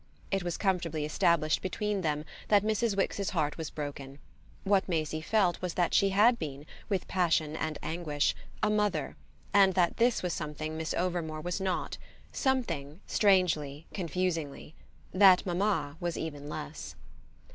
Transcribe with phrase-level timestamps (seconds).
[0.31, 2.97] It was comfortably established between them that Mrs.
[2.97, 4.17] Wix's heart was broken.
[4.63, 8.33] What Maisie felt was that she had been, with passion and anguish,
[8.63, 9.15] a mother,
[9.53, 11.99] and that this was something Miss Overmore was not,
[12.31, 14.73] something (strangely, confusingly)
[15.11, 16.95] that mamma was even less.